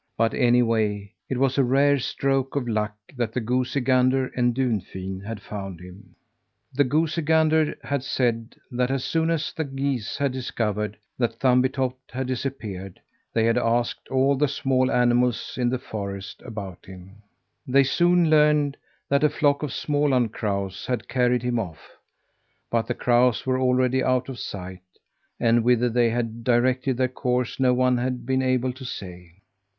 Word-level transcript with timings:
But, 0.17 0.33
anyway, 0.33 1.13
it 1.29 1.37
was 1.37 1.59
a 1.59 1.63
rare 1.63 1.99
stroke 1.99 2.55
of 2.55 2.67
luck 2.67 2.95
that 3.15 3.33
the 3.33 3.39
goosey 3.39 3.81
gander 3.81 4.31
and 4.35 4.55
Dunfin 4.55 5.21
had 5.23 5.43
found 5.43 5.79
him. 5.79 6.15
The 6.73 6.85
goosey 6.85 7.21
gander 7.21 7.77
had 7.83 8.01
said 8.03 8.55
that 8.71 8.89
as 8.89 9.03
soon 9.03 9.29
as 9.29 9.53
the 9.53 9.63
geese 9.63 10.17
discovered 10.31 10.97
that 11.19 11.39
Thumbietot 11.39 11.93
had 12.09 12.25
disappeared, 12.25 12.99
they 13.31 13.43
had 13.45 13.59
asked 13.59 14.07
all 14.07 14.35
the 14.35 14.47
small 14.47 14.89
animals 14.91 15.55
in 15.55 15.69
the 15.69 15.77
forest 15.77 16.41
about 16.43 16.83
him. 16.87 17.17
They 17.67 17.83
soon 17.83 18.27
learned 18.27 18.77
that 19.07 19.23
a 19.23 19.29
flock 19.29 19.61
of 19.61 19.69
Småland 19.69 20.31
crows 20.33 20.87
had 20.87 21.07
carried 21.07 21.43
him 21.43 21.59
off. 21.59 21.91
But 22.71 22.87
the 22.87 22.95
crows 22.95 23.45
were 23.45 23.59
already 23.59 24.03
out 24.03 24.29
of 24.29 24.39
sight, 24.39 24.81
and 25.39 25.63
whither 25.63 25.89
they 25.89 26.09
had 26.09 26.43
directed 26.43 26.97
their 26.97 27.07
course 27.07 27.59
no 27.59 27.75
one 27.75 27.99
had 27.99 28.25
been 28.25 28.41
able 28.41 28.73
to 28.73 28.83
say. 28.83 29.33